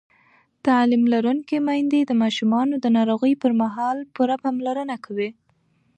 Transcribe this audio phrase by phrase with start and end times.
[0.65, 5.29] تعلیم لرونکې میندې د ماشومانو د ناروغۍ پر مهال پوره پاملرنه کوي.